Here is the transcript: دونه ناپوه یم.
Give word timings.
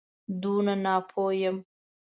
دونه 0.41 0.73
ناپوه 0.83 1.29
یم. 1.41 1.57